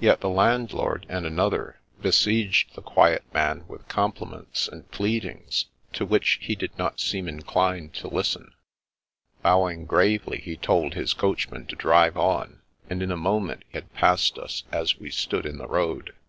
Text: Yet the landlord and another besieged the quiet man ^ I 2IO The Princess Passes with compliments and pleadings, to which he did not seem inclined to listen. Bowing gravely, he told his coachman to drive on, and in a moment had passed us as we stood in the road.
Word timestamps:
Yet 0.00 0.18
the 0.22 0.28
landlord 0.28 1.06
and 1.08 1.24
another 1.24 1.78
besieged 2.02 2.74
the 2.74 2.82
quiet 2.82 3.22
man 3.26 3.28
^ 3.28 3.28
I 3.28 3.28
2IO 3.28 3.28
The 3.28 3.32
Princess 3.32 3.68
Passes 3.68 3.68
with 3.78 3.88
compliments 3.88 4.68
and 4.72 4.90
pleadings, 4.90 5.66
to 5.92 6.04
which 6.04 6.38
he 6.42 6.56
did 6.56 6.76
not 6.76 6.98
seem 6.98 7.28
inclined 7.28 7.94
to 7.94 8.08
listen. 8.08 8.54
Bowing 9.40 9.86
gravely, 9.86 10.38
he 10.38 10.56
told 10.56 10.94
his 10.94 11.14
coachman 11.14 11.66
to 11.66 11.76
drive 11.76 12.16
on, 12.16 12.62
and 12.90 13.04
in 13.04 13.12
a 13.12 13.16
moment 13.16 13.62
had 13.72 13.94
passed 13.94 14.36
us 14.36 14.64
as 14.72 14.98
we 14.98 15.10
stood 15.12 15.46
in 15.46 15.58
the 15.58 15.68
road. 15.68 16.12